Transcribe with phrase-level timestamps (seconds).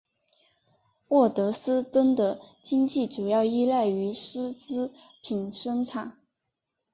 [1.09, 6.17] 沃德斯登的经济主要依赖于丝织品生产。